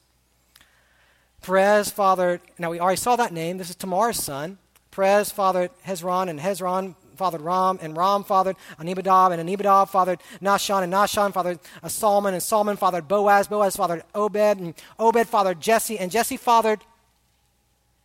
[1.43, 3.59] Perez fathered, now we already saw that name.
[3.59, 4.59] This is Tamar's son.
[4.91, 10.83] Perez fathered Hezron, and Hezron fathered Ram, and Ram fathered Amminadab, and Amminadab fathered Nahshon,
[10.83, 15.99] and Nahshon fathered Salmon, and Salmon fathered Boaz, Boaz fathered Obed, and Obed fathered Jesse,
[15.99, 16.81] and Jesse fathered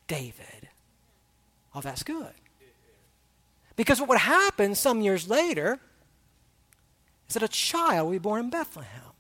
[0.08, 0.70] David.
[1.74, 2.34] Oh, that's good.
[3.76, 5.80] Because what would happen some years later
[7.28, 9.11] is that a child would be born in Bethlehem,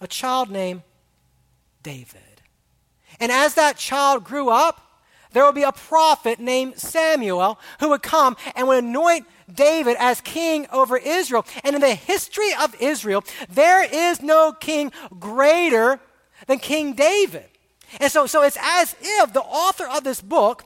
[0.00, 0.82] a child named
[1.82, 2.20] David.
[3.20, 4.82] And as that child grew up,
[5.32, 10.20] there would be a prophet named Samuel who would come and would anoint David as
[10.20, 11.44] king over Israel.
[11.62, 16.00] And in the history of Israel, there is no king greater
[16.46, 17.44] than King David.
[18.00, 20.64] And so, so it's as if the author of this book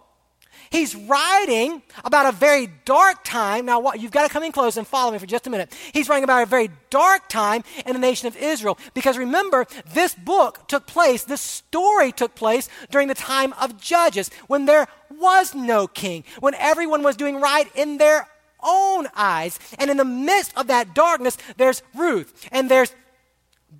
[0.70, 3.66] He's writing about a very dark time.
[3.66, 5.74] Now, you've got to come in close and follow me for just a minute.
[5.92, 8.78] He's writing about a very dark time in the nation of Israel.
[8.94, 14.30] Because remember, this book took place, this story took place during the time of Judges,
[14.46, 18.28] when there was no king, when everyone was doing right in their
[18.62, 19.58] own eyes.
[19.78, 22.94] And in the midst of that darkness, there's Ruth and there's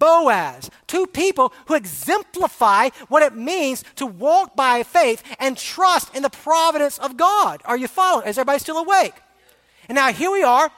[0.00, 6.24] Boaz, two people who exemplify what it means to walk by faith and trust in
[6.24, 7.62] the providence of God.
[7.64, 8.26] Are you following?
[8.26, 9.14] Is everybody still awake?
[9.88, 10.72] And now here we are,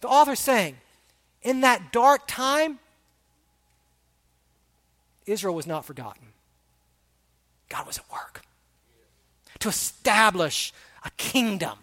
[0.00, 0.76] the author saying,
[1.42, 2.78] in that dark time,
[5.26, 6.28] Israel was not forgotten.
[7.68, 8.42] God was at work
[9.60, 10.72] to establish
[11.04, 11.78] a kingdom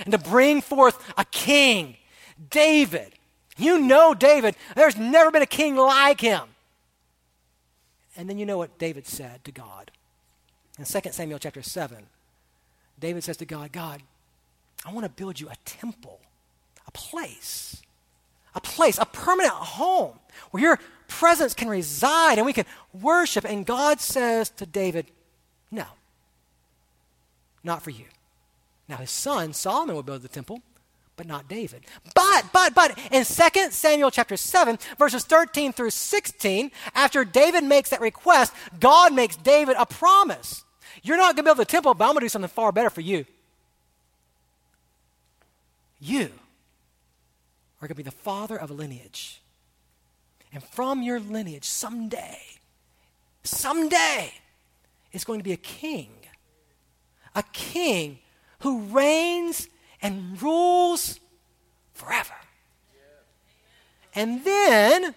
[0.00, 1.96] and to bring forth a king,
[2.50, 3.12] David,
[3.58, 4.56] you know David.
[4.74, 6.42] There's never been a king like him.
[8.16, 9.90] And then you know what David said to God.
[10.78, 12.06] In 2 Samuel chapter 7,
[12.98, 14.02] David says to God, God,
[14.84, 16.20] I want to build you a temple,
[16.86, 17.82] a place,
[18.54, 20.18] a place, a permanent home
[20.50, 23.44] where your presence can reside and we can worship.
[23.44, 25.06] And God says to David,
[25.70, 25.86] No,
[27.62, 28.06] not for you.
[28.88, 30.62] Now his son Solomon will build the temple,
[31.16, 31.84] but not David.
[32.14, 37.90] But, but, but, in 2 Samuel chapter 7, verses 13 through 16, after David makes
[37.90, 40.64] that request, God makes David a promise.
[41.02, 42.90] You're not going to build the temple, but I'm going to do something far better
[42.90, 43.26] for you.
[46.00, 46.30] You
[47.80, 49.40] are going to be the father of a lineage.
[50.52, 52.38] And from your lineage, someday,
[53.42, 54.32] someday,
[55.12, 56.10] is going to be a king.
[57.34, 58.18] A king
[58.60, 59.68] who reigns
[60.02, 61.20] and rules
[61.94, 62.34] forever.
[64.14, 65.14] And then,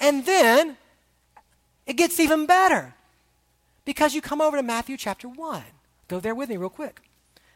[0.00, 0.76] and then,
[1.86, 2.94] it gets even better
[3.84, 5.62] because you come over to Matthew chapter 1.
[6.08, 7.00] Go there with me, real quick.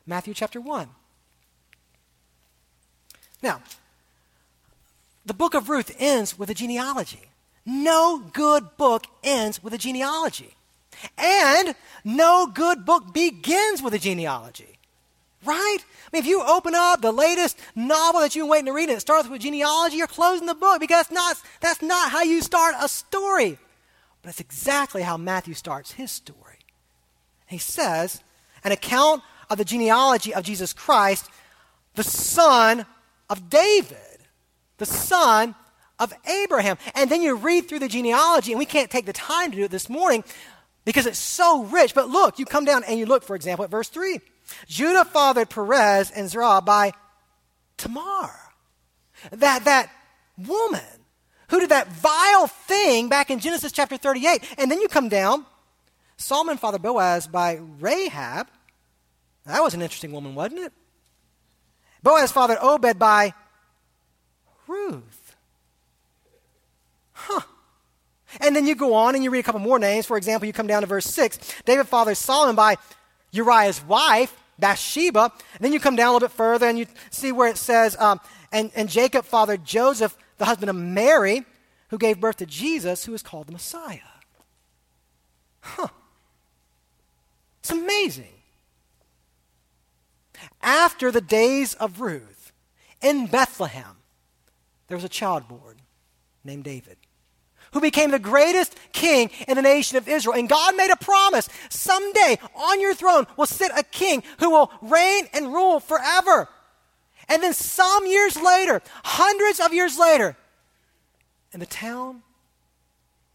[0.06, 0.88] Matthew chapter 1.
[3.42, 3.62] Now,
[5.24, 7.30] the book of Ruth ends with a genealogy.
[7.64, 10.54] No good book ends with a genealogy.
[11.18, 11.74] And
[12.04, 14.75] no good book begins with a genealogy.
[15.44, 15.78] Right?
[15.80, 18.88] I mean, if you open up the latest novel that you've been waiting to read
[18.88, 22.22] and it starts with genealogy, you're closing the book because that's not, that's not how
[22.22, 23.58] you start a story.
[24.22, 26.58] But it's exactly how Matthew starts his story.
[27.46, 28.22] He says,
[28.64, 31.30] an account of the genealogy of Jesus Christ,
[31.94, 32.86] the son
[33.30, 34.18] of David,
[34.78, 35.54] the son
[35.98, 36.76] of Abraham.
[36.94, 39.64] And then you read through the genealogy, and we can't take the time to do
[39.64, 40.24] it this morning
[40.84, 41.94] because it's so rich.
[41.94, 44.20] But look, you come down and you look, for example, at verse 3.
[44.66, 46.92] Judah fathered Perez and Zerah by
[47.76, 48.30] Tamar.
[49.30, 49.90] That, that
[50.36, 50.80] woman
[51.48, 54.42] who did that vile thing back in Genesis chapter 38.
[54.58, 55.46] And then you come down,
[56.16, 58.48] Salmon fathered Boaz by Rahab.
[59.46, 60.72] That was an interesting woman, wasn't it?
[62.02, 63.34] Boaz fathered Obed by
[64.66, 65.36] Ruth.
[67.12, 67.40] Huh.
[68.40, 70.06] And then you go on and you read a couple more names.
[70.06, 71.38] For example, you come down to verse 6.
[71.64, 72.76] David fathered Solomon by
[73.36, 75.32] Uriah's wife, Bathsheba.
[75.54, 77.96] And then you come down a little bit further and you see where it says,
[77.98, 78.20] um,
[78.52, 81.44] and, and Jacob fathered Joseph, the husband of Mary,
[81.88, 83.98] who gave birth to Jesus, who is called the Messiah.
[85.60, 85.88] Huh.
[87.60, 88.32] It's amazing.
[90.62, 92.52] After the days of Ruth,
[93.02, 93.96] in Bethlehem,
[94.88, 95.76] there was a child born
[96.44, 96.96] named David
[97.76, 100.34] who became the greatest king in the nation of Israel.
[100.34, 104.72] And God made a promise someday on your throne will sit a king who will
[104.80, 106.48] reign and rule forever.
[107.28, 110.38] And then some years later, hundreds of years later,
[111.52, 112.22] in the town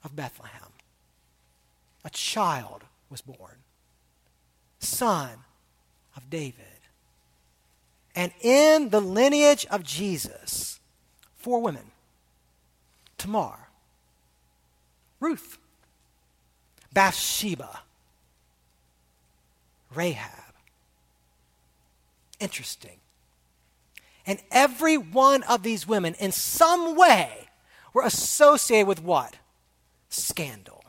[0.03, 0.69] of Bethlehem,
[2.03, 2.81] a child
[3.11, 3.57] was born,
[4.79, 5.29] son
[6.17, 6.65] of David.
[8.15, 10.79] And in the lineage of Jesus,
[11.37, 11.91] four women
[13.19, 13.67] Tamar,
[15.21, 15.59] Ruth,
[16.91, 17.81] Bathsheba,
[19.93, 20.53] Rahab.
[22.39, 22.97] Interesting.
[24.25, 27.49] And every one of these women, in some way,
[27.93, 29.35] were associated with what?
[30.09, 30.83] Scandal.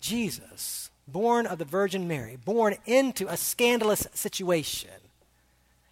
[0.00, 4.90] Jesus, born of the Virgin Mary, born into a scandalous situation,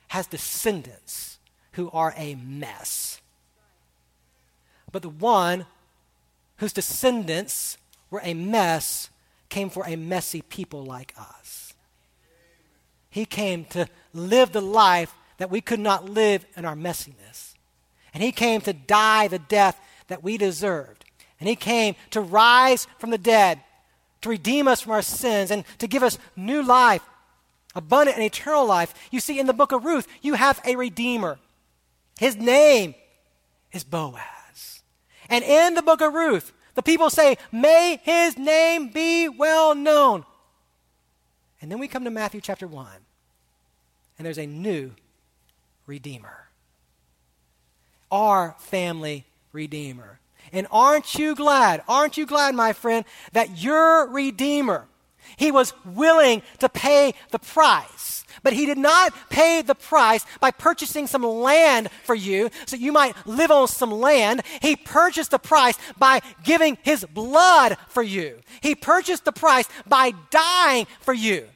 [0.09, 1.39] has descendants
[1.73, 3.21] who are a mess.
[4.93, 5.67] But the one
[6.61, 7.79] whose descendants
[8.11, 9.09] were a mess
[9.49, 11.73] came for a messy people like us.
[13.09, 17.55] He came to live the life that we could not live in our messiness.
[18.13, 21.07] And he came to die the death that we deserved.
[21.41, 23.61] And he came to rise from the dead,
[24.21, 27.03] to redeem us from our sins, and to give us new life,
[27.75, 28.93] abundant and eternal life.
[29.11, 31.39] You see, in the book of Ruth, you have a redeemer.
[32.19, 32.95] His name
[33.73, 34.40] is Boaz.
[35.31, 40.27] And in the book of Ruth, the people say, May his name be well known.
[41.63, 42.89] And then we come to Matthew chapter 1,
[44.19, 44.93] and there's a new
[45.87, 46.49] Redeemer.
[48.11, 50.21] Our family Redeemer.
[50.53, 54.87] And aren't you glad, aren't you glad, my friend, that your Redeemer,
[55.41, 58.25] he was willing to pay the price.
[58.43, 62.93] But he did not pay the price by purchasing some land for you so you
[62.93, 64.43] might live on some land.
[64.61, 68.39] He purchased the price by giving his blood for you.
[68.61, 71.47] He purchased the price by dying for you.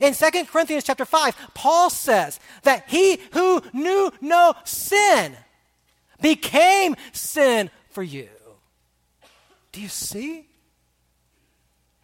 [0.00, 5.36] In 2 Corinthians chapter 5, Paul says that he who knew no sin
[6.20, 8.28] became sin for you.
[9.72, 10.47] Do you see?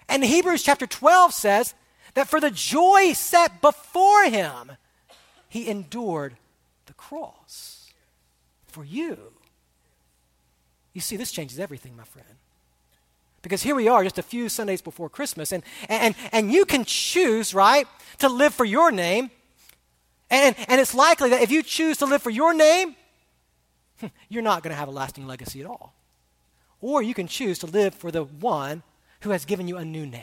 [0.09, 1.75] And Hebrews chapter 12 says
[2.15, 4.73] that for the joy set before him,
[5.49, 6.37] he endured
[6.87, 7.91] the cross
[8.67, 9.19] for you.
[10.93, 12.29] You see, this changes everything, my friend.
[13.43, 16.85] Because here we are, just a few Sundays before Christmas, and, and, and you can
[16.85, 17.87] choose, right,
[18.19, 19.31] to live for your name.
[20.31, 22.97] And, and it's likely that if you choose to live for your name,
[24.29, 25.95] you're not going to have a lasting legacy at all.
[26.81, 28.83] Or you can choose to live for the one
[29.25, 30.22] who has given you a new name,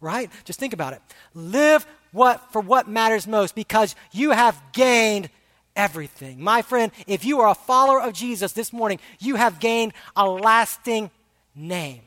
[0.00, 0.30] right?
[0.44, 1.02] Just think about it.
[1.34, 5.28] Live what for what matters most because you have gained
[5.76, 6.42] everything.
[6.42, 10.26] My friend, if you are a follower of Jesus this morning, you have gained a
[10.26, 11.10] lasting
[11.54, 12.00] name.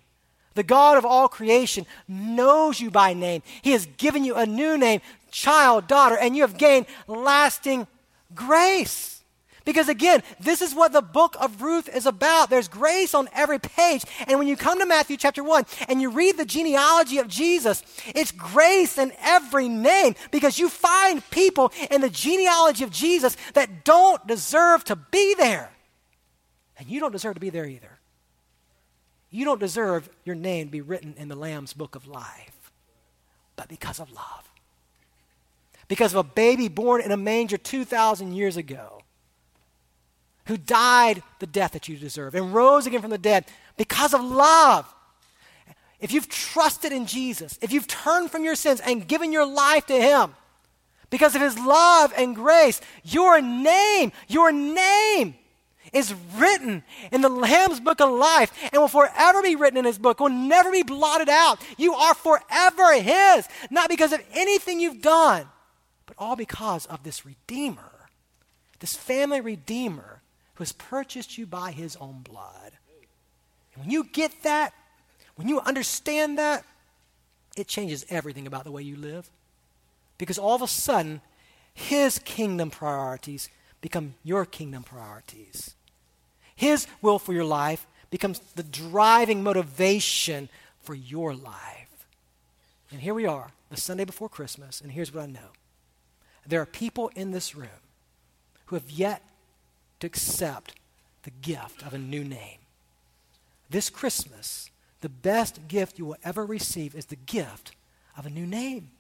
[0.55, 3.43] The God of all creation knows you by name.
[3.61, 7.87] He has given you a new name, child, daughter, and you have gained lasting
[8.33, 9.18] grace.
[9.69, 12.49] Because again, this is what the book of Ruth is about.
[12.49, 14.03] There's grace on every page.
[14.25, 17.83] And when you come to Matthew chapter 1 and you read the genealogy of Jesus,
[18.15, 23.85] it's grace in every name because you find people in the genealogy of Jesus that
[23.85, 25.69] don't deserve to be there.
[26.79, 27.99] And you don't deserve to be there either.
[29.29, 32.71] You don't deserve your name to be written in the Lamb's book of life,
[33.55, 34.49] but because of love.
[35.87, 38.98] Because of a baby born in a manger 2,000 years ago
[40.49, 43.45] who died the death that you deserve and rose again from the dead
[43.77, 44.91] because of love.
[45.99, 49.85] If you've trusted in Jesus, if you've turned from your sins and given your life
[49.85, 50.33] to Him,
[51.11, 55.35] because of His love and grace, your name, your name
[55.93, 59.99] is written in the Lamb's book of life and will forever be written in His
[59.99, 61.59] book, will never be blotted out.
[61.77, 65.45] You are forever His, not because of anything you've done,
[66.07, 68.09] but all because of this Redeemer,
[68.79, 70.18] this family Redeemer
[70.59, 72.71] has purchased you by his own blood.
[73.73, 74.73] And when you get that,
[75.35, 76.63] when you understand that,
[77.57, 79.29] it changes everything about the way you live.
[80.17, 81.21] Because all of a sudden,
[81.73, 83.49] his kingdom priorities
[83.81, 85.75] become your kingdom priorities.
[86.55, 90.49] His will for your life becomes the driving motivation
[90.81, 92.07] for your life.
[92.91, 95.51] And here we are, the Sunday before Christmas, and here's what I know
[96.45, 97.69] there are people in this room
[98.65, 99.21] who have yet
[99.99, 100.75] to accept
[101.23, 102.59] the gift of a new name.
[103.69, 104.69] This Christmas,
[105.01, 107.73] the best gift you will ever receive is the gift
[108.17, 108.91] of a new name.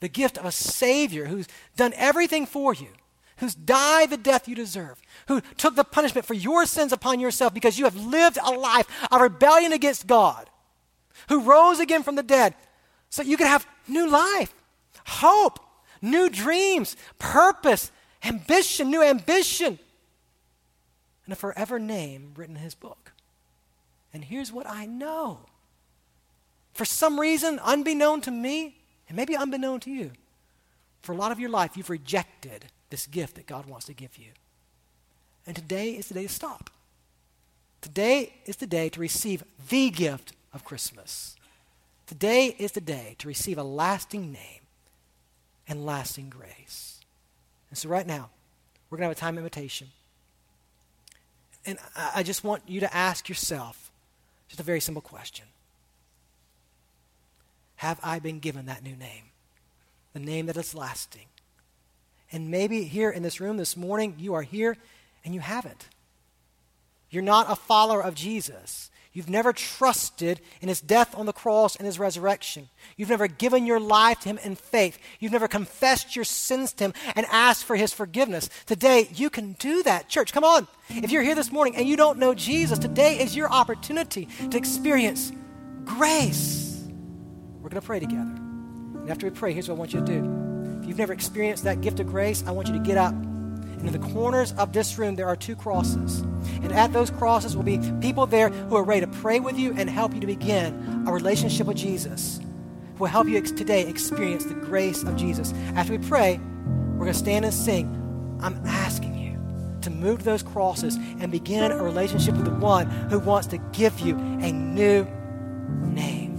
[0.00, 2.88] The gift of a Savior who's done everything for you,
[3.38, 7.54] who's died the death you deserve, who took the punishment for your sins upon yourself
[7.54, 10.50] because you have lived a life of rebellion against God,
[11.28, 12.54] who rose again from the dead
[13.10, 14.52] so you could have new life,
[15.06, 15.60] hope,
[16.00, 17.92] new dreams, purpose,
[18.24, 19.78] ambition, new ambition,
[21.24, 23.12] and a forever name written in his book.
[24.12, 25.40] And here's what I know.
[26.74, 28.76] For some reason, unbeknown to me,
[29.08, 30.12] and maybe unbeknown to you,
[31.02, 34.16] for a lot of your life, you've rejected this gift that God wants to give
[34.16, 34.28] you.
[35.46, 36.70] And today is the day to stop.
[37.80, 41.34] Today is the day to receive the gift of Christmas.
[42.06, 44.60] Today is the day to receive a lasting name
[45.66, 46.91] and lasting grace.
[47.72, 48.28] And so, right now,
[48.90, 49.88] we're going to have a time invitation.
[51.64, 53.90] And I just want you to ask yourself
[54.48, 55.46] just a very simple question
[57.76, 59.30] Have I been given that new name?
[60.12, 61.24] The name that is lasting.
[62.30, 64.76] And maybe here in this room this morning, you are here
[65.24, 65.88] and you haven't.
[67.08, 68.90] You're not a follower of Jesus.
[69.12, 72.70] You've never trusted in his death on the cross and his resurrection.
[72.96, 74.98] You've never given your life to him in faith.
[75.20, 78.48] You've never confessed your sins to him and asked for his forgiveness.
[78.64, 80.08] Today, you can do that.
[80.08, 80.66] Church, come on.
[80.88, 84.56] If you're here this morning and you don't know Jesus, today is your opportunity to
[84.56, 85.30] experience
[85.84, 86.82] grace.
[87.60, 88.20] We're going to pray together.
[88.20, 90.78] And after we pray, here's what I want you to do.
[90.80, 93.14] If you've never experienced that gift of grace, I want you to get up
[93.82, 96.20] and in the corners of this room, there are two crosses.
[96.62, 99.74] And at those crosses will be people there who are ready to pray with you
[99.76, 102.38] and help you to begin a relationship with Jesus.
[102.92, 105.52] Who will help you ex- today experience the grace of Jesus.
[105.74, 106.38] After we pray,
[106.92, 108.38] we're going to stand and sing.
[108.40, 112.86] I'm asking you to move to those crosses and begin a relationship with the one
[112.86, 115.08] who wants to give you a new
[115.86, 116.34] name.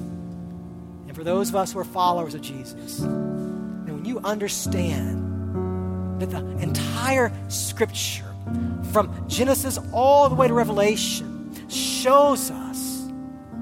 [1.07, 5.22] And for those of us who are followers of Jesus, and when you understand
[6.25, 8.23] that the entire scripture,
[8.91, 13.09] from Genesis all the way to Revelation, shows us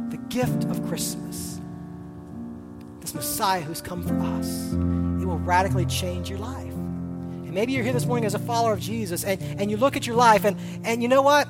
[0.09, 1.59] the gift of Christmas.
[2.99, 4.73] This Messiah who's come for us.
[4.73, 6.73] It will radically change your life.
[6.73, 9.97] And maybe you're here this morning as a follower of Jesus and, and you look
[9.97, 11.47] at your life and, and you know what?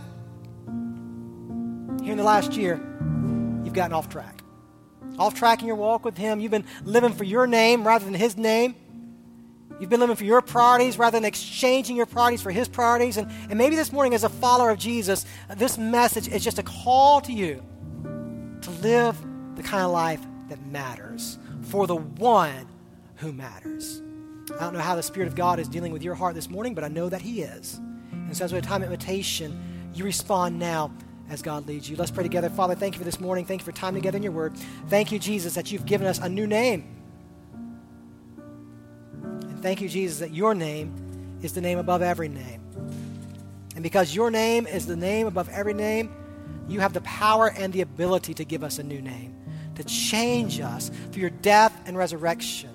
[2.03, 2.81] Here in the last year,
[3.63, 4.41] you've gotten off track.
[5.19, 6.39] Off track in your walk with Him.
[6.39, 8.75] You've been living for your name rather than His name.
[9.81, 13.17] You've been living for your priorities rather than exchanging your priorities for His priorities.
[13.17, 16.59] And, and maybe this morning, as a follower of Jesus, uh, this message is just
[16.59, 17.63] a call to you
[18.61, 19.17] to live
[19.55, 22.67] the kind of life that matters for the one
[23.15, 24.03] who matters.
[24.55, 26.75] I don't know how the Spirit of God is dealing with your heart this morning,
[26.75, 27.79] but I know that He is.
[28.11, 30.91] And so, as we have time invitation, you respond now
[31.27, 31.95] as God leads you.
[31.95, 32.51] Let's pray together.
[32.51, 33.45] Father, thank you for this morning.
[33.45, 34.55] Thank you for time together in your word.
[34.89, 37.00] Thank you, Jesus, that you've given us a new name.
[39.61, 42.61] Thank you, Jesus, that your name is the name above every name.
[43.75, 46.11] And because your name is the name above every name,
[46.67, 49.35] you have the power and the ability to give us a new name,
[49.75, 52.69] to change us through your death and resurrection.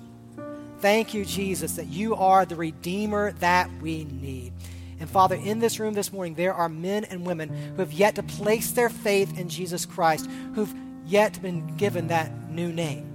[0.79, 4.53] Thank you, Jesus, that you are the Redeemer that we need.
[4.99, 8.15] And Father, in this room this morning, there are men and women who have yet
[8.15, 10.73] to place their faith in Jesus Christ, who've
[11.05, 13.05] yet been given that new name.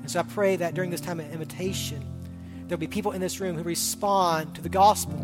[0.00, 2.04] And so I pray that during this time of invitation,
[2.70, 5.18] there'll be people in this room who respond to the gospel,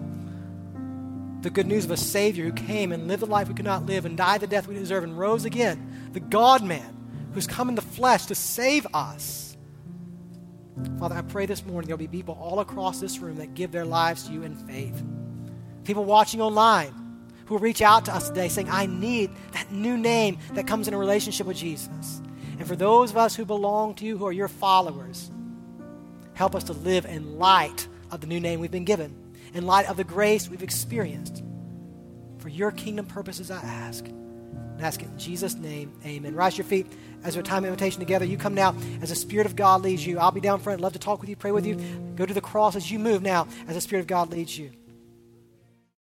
[1.42, 3.86] the good news of a Savior who came and lived the life we could not
[3.86, 6.96] live and died the death we deserve and rose again, the God man
[7.34, 9.56] who's come in the flesh to save us.
[10.98, 13.84] Father, I pray this morning there'll be people all across this room that give their
[13.84, 15.00] lives to you in faith.
[15.84, 16.92] People watching online
[17.44, 20.88] who will reach out to us today saying, I need that new name that comes
[20.88, 22.20] in a relationship with Jesus.
[22.58, 25.30] And for those of us who belong to you, who are your followers,
[26.36, 29.16] Help us to live in light of the new name we've been given,
[29.54, 31.42] in light of the grace we've experienced.
[32.40, 34.04] For your kingdom purposes, I ask.
[34.04, 35.98] And ask it in Jesus' name.
[36.04, 36.34] Amen.
[36.34, 36.86] Rise your feet
[37.24, 38.26] as our time of invitation together.
[38.26, 40.18] You come now as the Spirit of God leads you.
[40.18, 40.82] I'll be down front.
[40.82, 41.76] Love to talk with you, pray with you.
[42.16, 44.72] Go to the cross as you move now as the Spirit of God leads you.